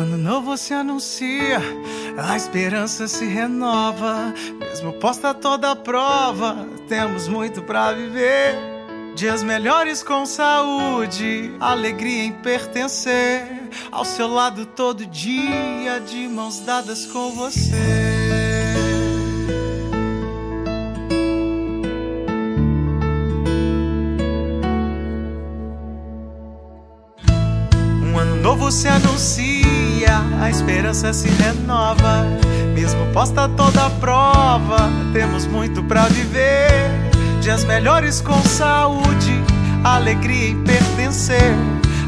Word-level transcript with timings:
Um 0.00 0.02
ano 0.02 0.16
novo 0.16 0.56
se 0.56 0.72
anuncia, 0.72 1.60
a 2.16 2.34
esperança 2.34 3.06
se 3.06 3.26
renova. 3.26 4.32
Mesmo 4.58 4.94
posta 4.94 5.34
toda 5.34 5.72
a 5.72 5.76
prova, 5.76 6.66
temos 6.88 7.28
muito 7.28 7.60
para 7.60 7.92
viver. 7.92 8.54
Dias 9.14 9.42
melhores 9.42 10.02
com 10.02 10.24
saúde, 10.24 11.54
alegria 11.60 12.24
em 12.24 12.32
pertencer. 12.32 13.44
Ao 13.92 14.06
seu 14.06 14.26
lado 14.26 14.64
todo 14.64 15.04
dia, 15.04 16.00
de 16.00 16.26
mãos 16.28 16.60
dadas 16.60 17.04
com 17.04 17.32
você. 17.32 18.30
novo 28.50 28.72
se 28.72 28.88
anuncia, 28.88 29.59
a 30.40 30.50
esperança 30.50 31.12
se 31.12 31.28
renova. 31.28 32.26
Mesmo 32.74 33.06
posta 33.12 33.48
toda 33.48 33.86
a 33.86 33.90
prova, 33.90 34.88
temos 35.12 35.46
muito 35.46 35.82
para 35.82 36.04
viver. 36.04 36.70
Dias 37.40 37.64
melhores 37.64 38.20
com 38.20 38.40
saúde, 38.42 39.42
alegria 39.84 40.50
em 40.50 40.62
pertencer. 40.62 41.54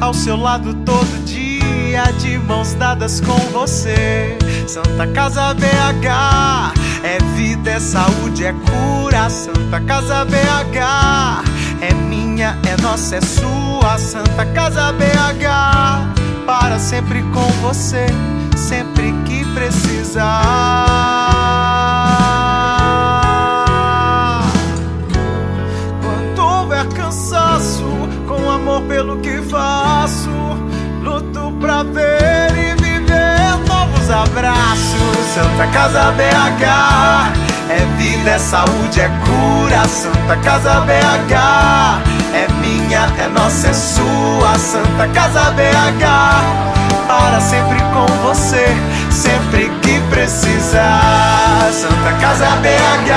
Ao 0.00 0.12
seu 0.12 0.36
lado 0.36 0.74
todo 0.84 1.24
dia, 1.24 2.04
de 2.20 2.38
mãos 2.38 2.74
dadas 2.74 3.20
com 3.20 3.38
você. 3.52 4.36
Santa 4.66 5.06
Casa 5.08 5.54
BH, 5.54 6.74
é 7.02 7.18
vida, 7.34 7.70
é 7.70 7.80
saúde, 7.80 8.44
é 8.44 8.52
cura. 8.52 9.30
Santa 9.30 9.80
Casa 9.80 10.24
BH, 10.24 11.44
é 11.80 11.94
minha, 11.94 12.58
é 12.68 12.80
nossa, 12.82 13.16
é 13.16 13.20
sua. 13.20 13.98
Santa 13.98 14.44
Casa 14.46 14.92
BH 14.92 16.26
para 16.46 16.78
sempre 16.78 17.22
com 17.34 17.46
você, 17.60 18.06
sempre 18.56 19.12
que 19.24 19.44
precisar. 19.52 20.24
Quando 26.00 26.38
houver 26.38 26.86
cansaço, 26.94 27.84
com 28.28 28.48
amor 28.48 28.82
pelo 28.82 29.18
que 29.18 29.42
faço, 29.42 30.30
luto 31.02 31.52
pra 31.60 31.82
ver 31.82 32.52
e 32.56 32.74
viver 32.80 33.56
novos 33.68 34.08
abraços. 34.08 35.16
Santa 35.34 35.66
Casa 35.72 36.12
BH. 36.12 37.46
É 37.68 37.84
vida, 37.98 38.30
é 38.30 38.38
saúde, 38.38 39.00
é 39.00 39.08
cura, 39.08 39.88
Santa 39.88 40.36
Casa 40.36 40.80
BH. 40.82 41.34
É 42.32 42.46
minha, 42.60 43.12
é 43.18 43.28
nossa, 43.28 43.68
é 43.68 43.72
sua, 43.72 44.35
Santa 44.58 45.06
Casa 45.08 45.50
BH. 45.50 46.04
Para 47.06 47.40
sempre 47.40 47.78
com 47.92 48.06
você, 48.26 48.66
sempre 49.10 49.70
que 49.82 50.00
precisar. 50.08 51.70
Santa 51.72 52.12
Casa 52.20 52.46
BH. 52.62 53.12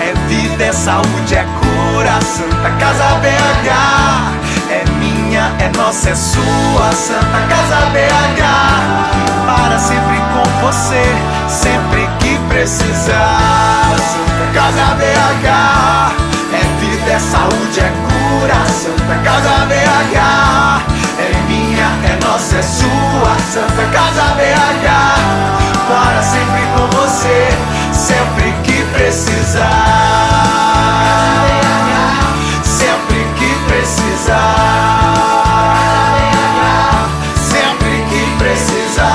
É 0.00 0.14
vida, 0.28 0.64
é 0.64 0.72
saúde, 0.72 1.34
é 1.34 1.44
cura, 1.60 2.20
Santa 2.22 2.70
Casa 2.78 3.18
BH. 3.20 3.68
É 4.70 4.84
minha, 4.98 5.52
é 5.58 5.70
nossa, 5.76 6.10
é 6.10 6.14
sua, 6.14 6.92
Santa 6.92 7.40
Casa 7.48 7.86
BH. 7.92 8.42
Para 9.46 9.78
sempre 9.78 10.16
com 10.32 10.66
você, 10.66 11.04
sempre 11.48 12.08
que 12.20 12.38
precisar. 12.48 13.96
Santa 13.98 14.52
Casa 14.54 14.94
BH. 14.94 16.26
É 16.52 16.80
vida, 16.80 17.10
é 17.10 17.18
saúde, 17.18 17.80
é 17.80 17.92
cura, 18.06 18.54
Santa 18.70 19.16
Casa 19.24 19.66
BH. 19.66 19.95
Santa 23.52 23.86
Casa 23.92 24.22
BH. 24.34 24.88
Para 25.88 26.22
sempre 26.22 26.62
com 26.76 26.86
você, 26.96 27.48
sempre 27.92 28.52
que 28.64 28.84
precisar. 28.92 29.62
Sempre 32.64 33.24
que 33.38 33.54
precisar. 33.68 34.36
Sempre 37.36 38.04
que 38.10 38.22
precisar. 38.38 39.06